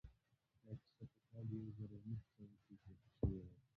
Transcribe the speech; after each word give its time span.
دا 0.63 0.71
کيسه 0.81 1.03
په 1.11 1.15
کال 1.29 1.45
يو 1.57 1.67
زر 1.77 1.89
و 1.93 1.97
نهه 2.09 2.25
سوه 2.31 2.47
کې 2.49 2.59
پېښه 2.83 3.09
شوې 3.19 3.41
ده. 3.51 3.59